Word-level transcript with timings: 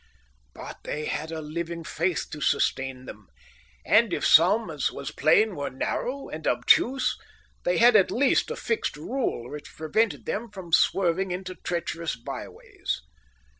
But 0.55 0.77
they 0.83 1.05
had 1.05 1.31
a 1.31 1.41
living 1.41 1.83
faith 1.83 2.25
to 2.31 2.41
sustain 2.41 3.05
them, 3.05 3.27
and 3.85 4.11
if 4.11 4.25
some, 4.25 4.71
as 4.71 4.91
was 4.91 5.11
plain, 5.11 5.55
were 5.55 5.69
narrow 5.69 6.27
and 6.27 6.47
obtuse, 6.47 7.15
they 7.65 7.77
had 7.77 7.95
at 7.95 8.09
least 8.09 8.49
a 8.49 8.55
fixed 8.55 8.97
rule 8.97 9.47
which 9.51 9.75
prevented 9.75 10.25
them 10.25 10.49
from 10.49 10.73
swerving 10.73 11.29
into 11.29 11.53
treacherous 11.53 12.15
byways. 12.15 13.03